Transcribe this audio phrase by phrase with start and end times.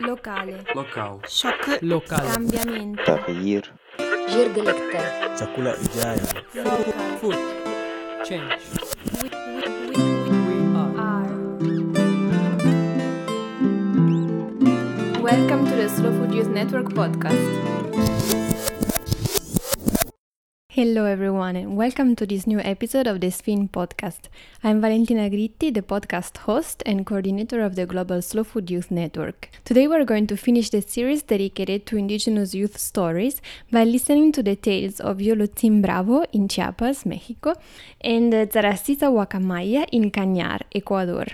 [0.00, 1.82] locale, local, Shock.
[1.82, 3.72] local, cambiamento, تغيير
[4.28, 5.00] Jirgelikte.
[5.38, 7.38] chakula ijayo local, food,
[8.28, 8.62] change.
[9.22, 9.96] we, we, we,
[10.48, 10.92] We are.
[10.98, 11.34] are.
[15.22, 18.39] Welcome to the Slow Food Youth Network podcast.
[20.81, 24.29] Hello, everyone, and welcome to this new episode of the Spin podcast.
[24.63, 29.51] I'm Valentina Gritti, the podcast host and coordinator of the Global Slow Food Youth Network.
[29.63, 34.41] Today, we're going to finish the series dedicated to indigenous youth stories by listening to
[34.41, 37.53] the tales of Yolotzin Bravo in Chiapas, Mexico,
[38.03, 41.27] and uh, Zaracisa Huacamaya in Cañar, Ecuador.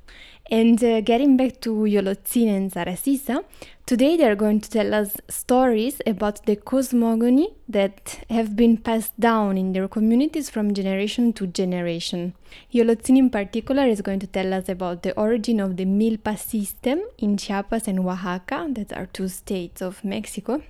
[0.51, 3.45] And uh, getting back to Yolotzin and Zaracisa,
[3.85, 9.59] today they're going to tell us stories about the cosmogony that have been passed down
[9.59, 12.35] in their communities from generation to generation.
[12.73, 17.03] Yolotzin in particular is going to tell us about the origin of the milpa system
[17.19, 20.63] in Chiapas and Oaxaca, that are two states of Mexico.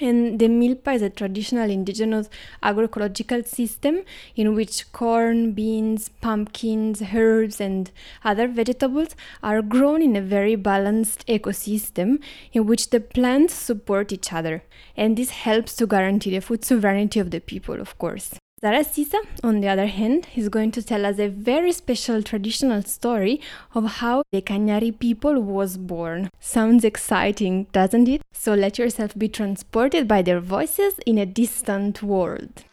[0.00, 2.30] And the milpa is a traditional indigenous
[2.62, 4.00] agroecological system
[4.34, 7.90] in which corn, beans, pumpkins, herbs, and
[8.24, 12.20] other vegetables are grown in a very balanced ecosystem
[12.52, 14.62] in which the plants support each other.
[14.96, 18.34] And this helps to guarantee the food sovereignty of the people, of course.
[18.62, 23.40] Zaracisa, on the other hand, is going to tell us a very special traditional story
[23.74, 26.28] of how the Cañari people was born.
[26.40, 28.20] Sounds exciting, doesn't it?
[28.34, 32.64] So let yourself be transported by their voices in a distant world.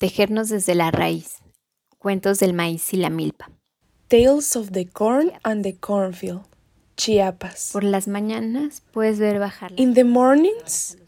[0.00, 1.42] Tejernos desde la raíz.
[2.00, 3.46] Cuentos del maíz y la milpa.
[4.08, 6.42] Tales of the corn and the cornfield.
[7.00, 7.70] Chiapas.
[7.72, 10.98] Por las mañanas puedes ver bajar In the mornings,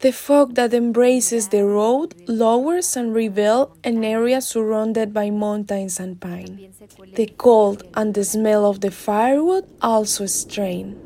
[0.00, 6.20] the fog that embraces the road lowers and reveals an area surrounded by mountains and
[6.20, 6.70] pine.
[7.14, 10.98] The cold and the smell of the firewood also strain.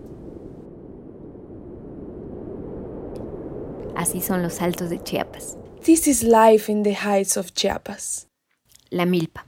[3.95, 5.57] Así son los altos de Chiapas.
[5.85, 8.27] This is life in the heights of Chiapas.
[8.91, 9.45] La milpa.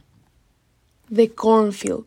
[1.10, 2.04] The cornfield.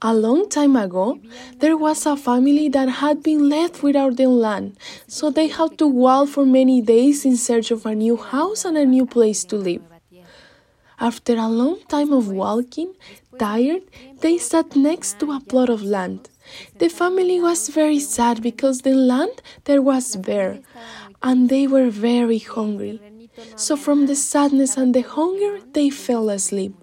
[0.00, 1.18] A long time ago,
[1.58, 4.76] there was a family that had been left without their land,
[5.08, 8.76] so they had to walk for many days in search of a new house and
[8.78, 9.82] a new place to live.
[11.00, 12.94] After a long time of walking,
[13.38, 13.82] tired,
[14.20, 16.28] they sat next to a plot of land.
[16.78, 20.60] The family was very sad because the land there was bare,
[21.22, 23.00] and they were very hungry.
[23.56, 26.74] So, from the sadness and the hunger, they fell asleep.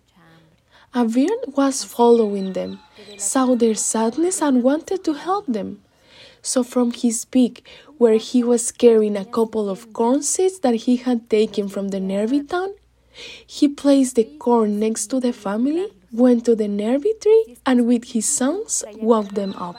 [0.97, 2.79] A bird was following them,
[3.17, 5.81] saw their sadness, and wanted to help them.
[6.41, 7.67] So, from his beak,
[7.97, 11.99] where he was carrying a couple of corn seeds that he had taken from the
[11.99, 12.75] nervy town,
[13.45, 18.13] he placed the corn next to the family, went to the nervy tree, and with
[18.13, 19.75] his sons woke them up.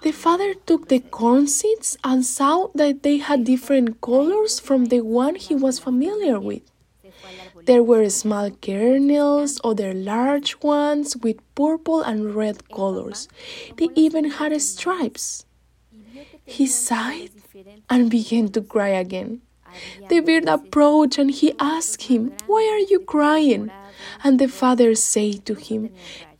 [0.00, 5.02] The father took the corn seeds and saw that they had different colors from the
[5.02, 6.62] one he was familiar with.
[7.68, 13.28] There were small kernels, other large ones with purple and red colors.
[13.76, 15.44] They even had stripes.
[16.46, 17.28] He sighed
[17.90, 19.42] and began to cry again.
[20.08, 23.70] The bird approached and he asked him, Why are you crying?
[24.24, 25.90] And the father said to him,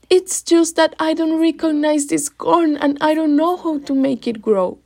[0.08, 4.26] It's just that I don't recognize this corn and I don't know how to make
[4.26, 4.78] it grow.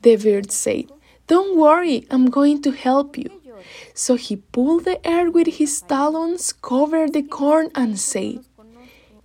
[0.00, 0.86] The bird said,
[1.26, 3.41] Don't worry, I'm going to help you.
[3.94, 8.40] So he pulled the earth with his talons, covered the corn, and said,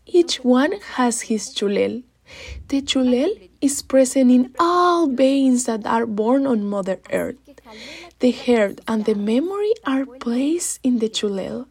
[0.05, 2.03] Each one has his chulel.
[2.67, 7.37] The chulel is present in all beings that are born on Mother Earth.
[8.19, 11.67] The heart and the memory are placed in the chulel.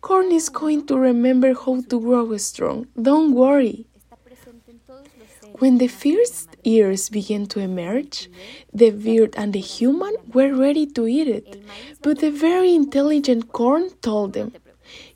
[0.00, 2.86] Corn is going to remember how to grow strong.
[3.00, 3.87] Don't worry.
[5.58, 8.30] When the first ears began to emerge,
[8.72, 11.62] the bird and the human were ready to eat it.
[12.00, 14.52] But the very intelligent corn told them,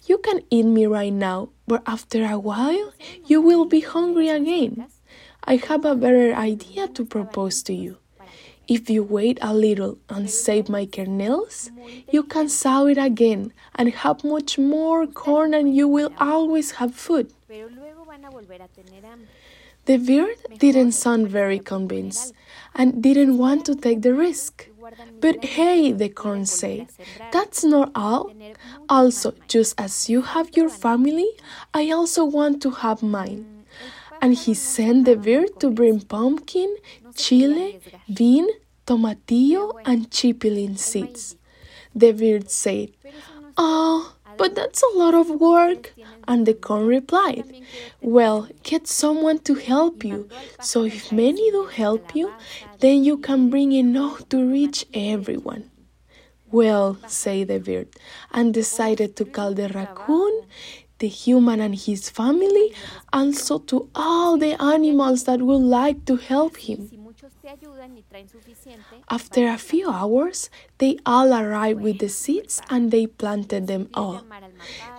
[0.06, 2.92] You can eat me right now, but after a while
[3.24, 4.86] you will be hungry again.
[5.44, 7.98] I have a better idea to propose to you.
[8.66, 11.70] If you wait a little and save my kernels,
[12.10, 16.94] you can sow it again and have much more corn, and you will always have
[16.94, 17.32] food.
[19.84, 22.32] The bird didn't sound very convinced
[22.74, 24.68] and didn't want to take the risk.
[25.20, 26.88] But hey, the corn said,
[27.32, 28.32] that's not all.
[28.88, 31.30] Also, just as you have your family,
[31.74, 33.64] I also want to have mine.
[34.20, 36.76] And he sent the bird to bring pumpkin,
[37.16, 37.80] chile,
[38.12, 38.46] bean,
[38.86, 41.36] tomatillo, and chipilin seeds.
[41.94, 42.90] The bird said,
[43.56, 45.94] Oh, but that's a lot of work.
[46.28, 47.60] And the corn replied,
[48.00, 50.28] Well, get someone to help you.
[50.60, 52.34] So if many do help you,
[52.80, 55.70] then you can bring enough to reach everyone.
[56.50, 57.88] Well, said the bird,
[58.30, 60.42] and decided to call the raccoon,
[60.98, 62.74] the human and his family,
[63.12, 67.01] also to all the animals that would like to help him.
[69.10, 74.22] After a few hours, they all arrived with the seeds and they planted them all.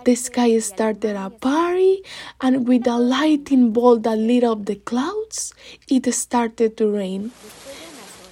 [0.04, 2.02] The sky started a party,
[2.40, 5.54] and with a lightning bolt that lit up the clouds,
[5.88, 7.32] it started to rain.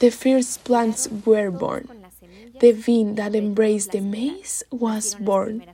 [0.00, 1.88] The first plants were born.
[2.60, 5.64] The bean that embraced the maize was born.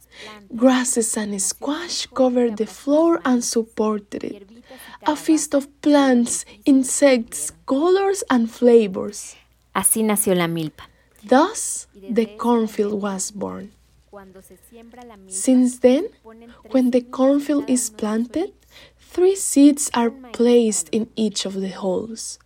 [0.54, 4.57] Grasses and squash covered the floor and supported it
[5.06, 9.36] a feast of plants, insects, colors, and flavors.
[9.75, 10.84] Así nació la milpa.
[11.25, 13.72] Thus, the cornfield was born.
[15.28, 16.08] Since then,
[16.70, 18.52] when the cornfield is planted,
[18.98, 22.38] three seeds are placed in each of the holes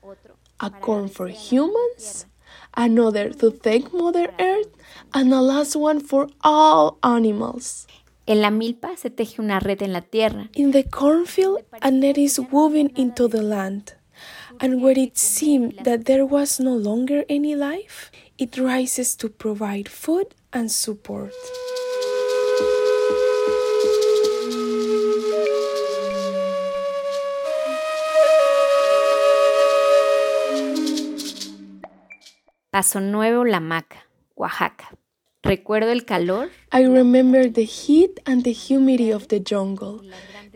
[0.62, 2.24] a corn for humans,
[2.76, 4.70] another to thank Mother Earth,
[5.12, 7.88] and a last one for all animals.
[8.24, 10.48] En la milpa se teje una red en la tierra.
[10.54, 13.94] In the cornfield, a net is woven into the land.
[14.60, 19.88] And where it seemed that there was no longer any life, it rises to provide
[19.88, 21.32] food and support.
[32.70, 33.98] Paso Nuevo La Maca,
[34.36, 35.01] Oaxaca.
[35.44, 36.50] Recuerdo el calor.
[36.70, 40.00] I remember the heat and the humidity of the jungle,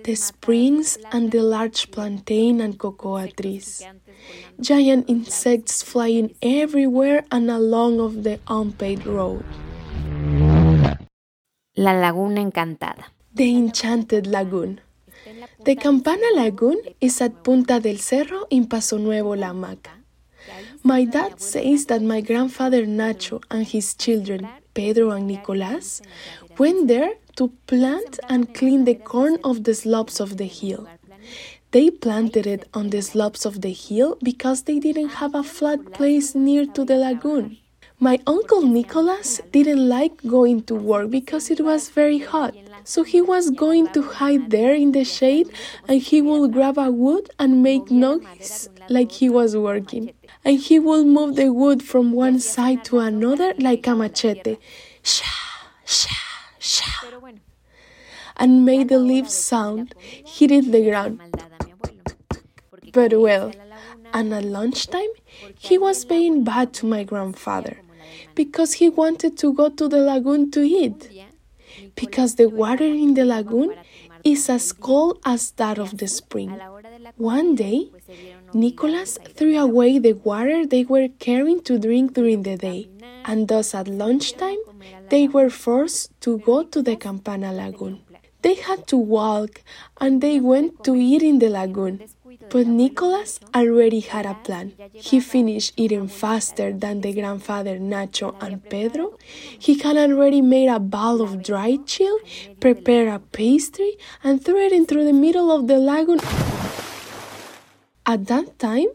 [0.05, 3.85] the springs and the large plantain and cocoa trees,
[4.61, 9.45] giant insects flying everywhere and along of the unpaved road.
[11.77, 13.07] La laguna encantada.
[13.35, 14.81] The enchanted lagoon.
[15.65, 19.91] The Campana Lagoon is at Punta del Cerro in Paso Nuevo, La Maca.
[20.85, 26.03] My dad says that my grandfather Nacho and his children Pedro and Nicolas
[26.59, 30.87] went there to plant and clean the corn of the slopes of the hill.
[31.71, 35.95] They planted it on the slopes of the hill because they didn't have a flat
[35.95, 37.57] place near to the lagoon.
[37.99, 42.55] My uncle Nicolas didn't like going to work because it was very hot.
[42.87, 45.51] So he was going to hide there in the shade
[45.89, 50.13] and he would grab a wood and make noise like he was working
[50.45, 54.59] and he would move the wood from one side to another like a machete.
[55.03, 55.25] Sha,
[55.85, 56.15] sha,
[56.61, 57.09] sha.
[58.37, 59.93] And made the leaves sound,
[60.25, 61.21] hitting the ground.
[62.93, 63.51] But well,
[64.15, 65.13] and at lunchtime,
[65.59, 67.79] he was being bad to my grandfather
[68.37, 71.11] because he wanted to go to the lagoon to eat.
[71.97, 73.75] Because the water in the lagoon
[74.23, 76.51] is as cold as that of the spring.
[77.17, 77.91] One day,
[78.53, 82.89] Nicolas threw away the water they were carrying to drink during the day,
[83.25, 84.59] and thus at lunchtime
[85.09, 88.01] they were forced to go to the Campana Lagoon.
[88.43, 89.63] They had to walk
[90.01, 92.03] and they went to eat in the lagoon.
[92.51, 94.73] But Nicolas already had a plan.
[94.93, 99.19] He finished eating faster than the grandfather Nacho and Pedro.
[99.59, 102.19] He had already made a ball of dried chill,
[102.61, 106.21] prepared a pastry, and threw it into the middle of the lagoon.
[108.05, 108.89] At that time,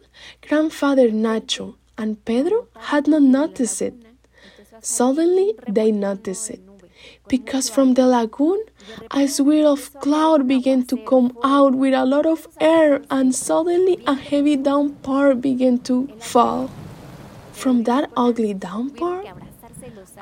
[0.47, 3.95] grandfather Nacho and Pedro had not noticed it.
[4.81, 6.70] Suddenly, they noticed it
[7.27, 8.61] because from the lagoon
[9.11, 13.97] a swirl of cloud began to come out with a lot of air and suddenly
[14.07, 16.69] a heavy downpour began to fall.
[17.51, 19.23] From that ugly downpour,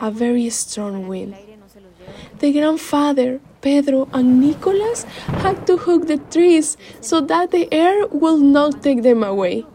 [0.02, 1.36] a very strong wind.
[2.40, 5.04] The grandfather, Pedro, and Nicolas
[5.44, 9.66] had to hug the trees so that the air will not take them away.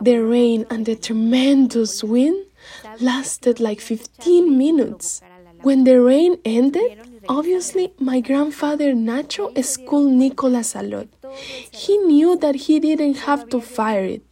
[0.00, 2.46] The rain and the tremendous wind
[3.00, 5.22] lasted like 15 minutes.
[5.62, 11.08] When the rain ended, obviously my grandfather Nacho schooled Nicolas a lot.
[11.70, 14.22] He knew that he didn't have to fire it,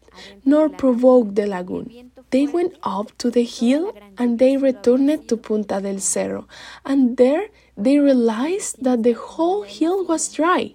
[0.45, 2.11] nor provoke the lagoon.
[2.31, 6.47] They went up to the hill and they returned to Punta del Cerro,
[6.85, 10.75] and there they realized that the whole hill was dry.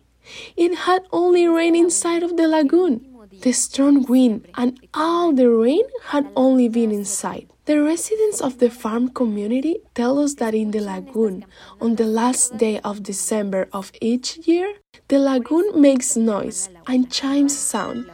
[0.57, 3.14] It had only rain inside of the lagoon.
[3.41, 7.47] The strong wind and all the rain had only been inside.
[7.65, 11.45] The residents of the farm community tell us that in the lagoon,
[11.81, 14.75] on the last day of December of each year,
[15.07, 18.09] the lagoon makes noise and chimes sound.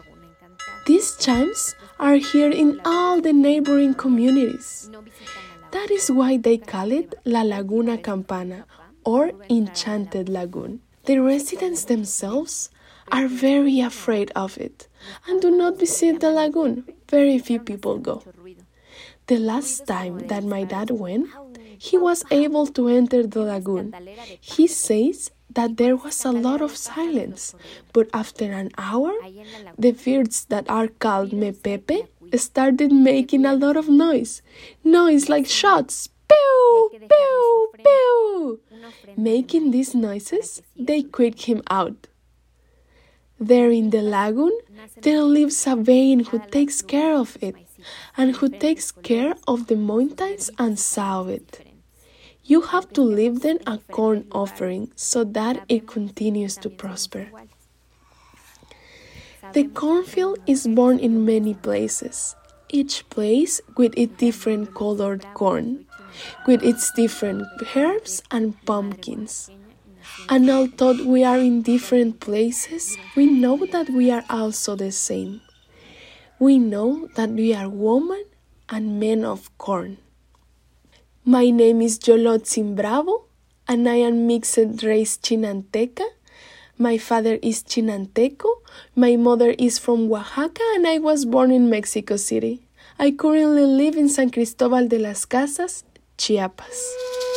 [0.85, 4.89] These chimes are heard in all the neighboring communities.
[5.71, 8.65] That is why they call it La Laguna Campana
[9.05, 10.81] or Enchanted Lagoon.
[11.05, 12.69] The residents themselves
[13.09, 14.87] are very afraid of it
[15.27, 16.85] and do not visit the lagoon.
[17.09, 18.23] Very few people go.
[19.27, 21.27] The last time that my dad went,
[21.77, 23.93] he was able to enter the lagoon.
[24.39, 27.55] He says that there was a lot of silence,
[27.93, 29.13] but after an hour,
[29.77, 34.41] the birds that are called mepepe started making a lot of noise.
[34.83, 36.07] Noise like shots.
[36.27, 38.59] Pew, pew, pew.
[39.17, 42.07] Making these noises, they quick him out.
[43.43, 44.55] There in the lagoon,
[45.01, 47.55] there lives a being who takes care of it
[48.15, 51.65] and who takes care of the mountains and sow it.
[52.43, 57.29] You have to leave them a corn offering so that it continues to prosper.
[59.53, 62.35] The cornfield is born in many places,
[62.69, 65.87] each place with its different colored corn,
[66.45, 69.49] with its different herbs and pumpkins.
[70.29, 75.41] And although we are in different places, we know that we are also the same.
[76.39, 78.25] We know that we are women
[78.69, 79.97] and men of corn.
[81.25, 83.25] My name is Yolotzin Bravo,
[83.67, 86.05] and I am mixed race Chinanteca.
[86.77, 88.49] My father is Chinanteco,
[88.95, 92.65] my mother is from Oaxaca, and I was born in Mexico City.
[92.97, 95.83] I currently live in San Cristobal de las Casas,
[96.17, 97.30] Chiapas.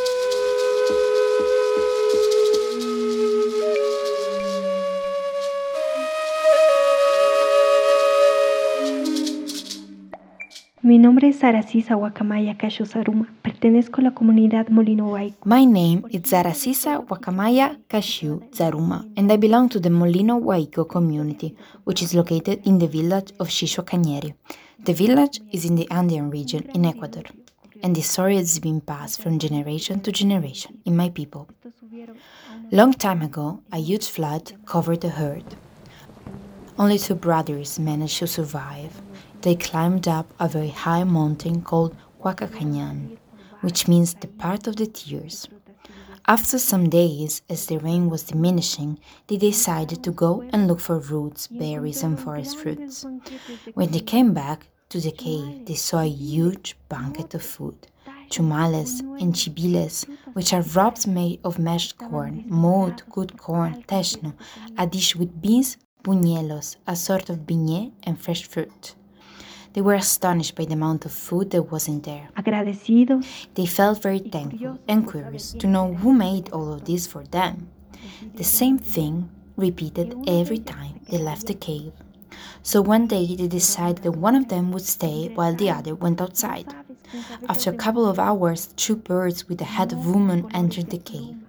[10.85, 13.27] Mi nombre es Saracisa Wakamaya Cashew Zaruma.
[13.41, 15.47] Pertenezco a la comunidad Molino Huayco.
[15.47, 21.57] My name is Zaracisa Wakamaya Cashew Zaruma, and I belong to the Molino Huayco community,
[21.85, 24.35] which is located in the village of Cañeri.
[24.85, 27.25] The village is in the Andean region in Ecuador,
[27.83, 31.49] and the story has been passed from generation to generation in my people.
[32.71, 35.45] Long time ago, a huge flood covered the herd.
[36.79, 39.01] Only two brothers managed to survive.
[39.45, 43.19] They climbed up a very high mountain called Huacacañan,
[43.61, 45.47] which means the part of the tears.
[46.27, 50.99] After some days, as the rain was diminishing, they decided to go and look for
[50.99, 53.05] roots, berries, and forest fruits.
[53.75, 57.89] When they came back to the cave, they saw a huge banquet of food
[58.31, 64.33] chumales and chibiles, which are wraps made of mashed corn, mold, good corn, teshno,
[64.79, 68.95] a dish with beans, buñuelos, a sort of beignet, and fresh fruit.
[69.75, 72.29] They were astonished by the amount of food that wasn't there.
[72.37, 73.27] Agradecidos.
[73.55, 77.69] They felt very thankful and curious to know who made all of this for them.
[78.37, 81.93] The same thing repeated every time they left the cave.
[82.63, 86.21] So one day they decided that one of them would stay while the other went
[86.21, 86.73] outside.
[87.49, 91.44] After a couple of hours, two birds with the head of woman entered the cave.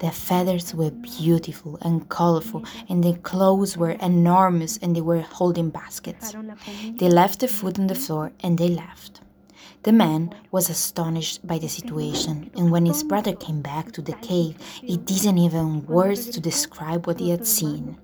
[0.00, 5.68] Their feathers were beautiful and colorful, and their clothes were enormous, and they were holding
[5.68, 6.34] baskets.
[6.96, 9.20] They left the food on the floor and they left.
[9.82, 14.12] The man was astonished by the situation, and when his brother came back to the
[14.14, 17.96] cave, he didn't even words to describe what he had seen.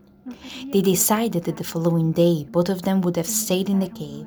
[0.73, 4.27] They decided that the following day both of them would have stayed in the cave.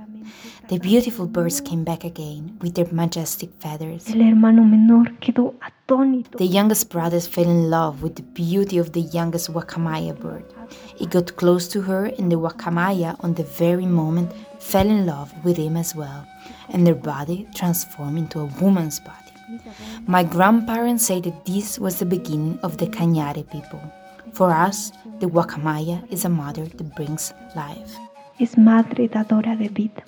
[0.70, 4.08] The beautiful birds came back again with their majestic feathers.
[4.08, 6.38] El hermano menor quedó atónito.
[6.38, 10.46] The youngest brothers fell in love with the beauty of the youngest Wakamaya bird.
[10.96, 15.34] He got close to her, and the Wakamaya, on the very moment, fell in love
[15.44, 16.24] with him as well,
[16.70, 19.34] and their body transformed into a woman's body.
[20.06, 23.82] My grandparents say that this was the beginning of the Cañari people.
[24.34, 27.98] For us, the Wakamaya is a mother that brings life.
[28.40, 30.04] Es madre dadora de vida.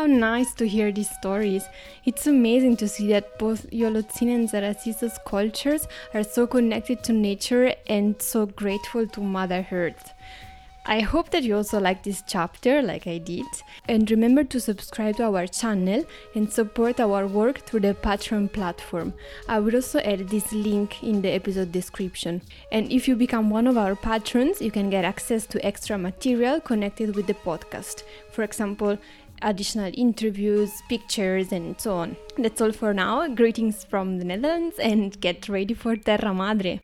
[0.00, 1.62] How nice to hear these stories.
[2.06, 7.74] It's amazing to see that both Yolotzin and Zaracisa's cultures are so connected to nature
[7.86, 10.14] and so grateful to Mother Earth.
[10.86, 13.44] I hope that you also like this chapter like I did.
[13.86, 19.12] And remember to subscribe to our channel and support our work through the Patreon platform.
[19.46, 22.40] I will also add this link in the episode description.
[22.72, 26.60] And if you become one of our patrons, you can get access to extra material
[26.60, 28.02] connected with the podcast.
[28.32, 28.96] For example,
[29.42, 32.16] additional interviews, pictures, and so on.
[32.36, 33.26] That's all for now.
[33.28, 36.80] Greetings from the Netherlands and get ready for Terra Madre.